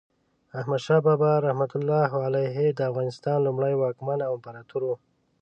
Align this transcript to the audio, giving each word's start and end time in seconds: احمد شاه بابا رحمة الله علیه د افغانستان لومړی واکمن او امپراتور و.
احمد 0.59 0.81
شاه 0.85 1.01
بابا 1.07 1.31
رحمة 1.45 1.71
الله 1.79 2.09
علیه 2.25 2.59
د 2.73 2.79
افغانستان 2.89 3.37
لومړی 3.41 3.73
واکمن 3.77 4.19
او 4.27 4.31
امپراتور 4.37 4.81
و. 4.85 4.89